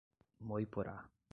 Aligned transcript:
Moiporá 0.49 0.97